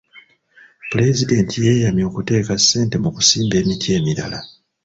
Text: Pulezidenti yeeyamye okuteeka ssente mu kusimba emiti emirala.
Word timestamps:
Pulezidenti 0.89 1.53
yeeyamye 1.65 2.03
okuteeka 2.09 2.53
ssente 2.61 2.95
mu 3.03 3.09
kusimba 3.15 3.53
emiti 3.61 3.87
emirala. 3.97 4.39